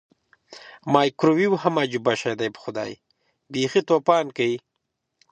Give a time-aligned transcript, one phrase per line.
[0.93, 2.91] مایکرو ویو هم عجبه شی دی پخدای
[3.51, 4.57] بیخې توپان کوي.